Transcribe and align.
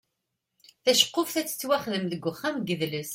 Taceqquft 0.83 1.35
ad 1.41 1.47
tettwaxdem 1.47 2.05
deg 2.11 2.23
uxxam 2.31 2.55
n 2.59 2.67
yidles. 2.67 3.09